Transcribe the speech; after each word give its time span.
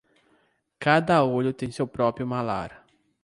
Cada 0.79 1.23
olho 1.23 1.53
tem 1.53 1.69
seu 1.71 1.85
próprio 1.87 2.25
malar. 2.25 2.83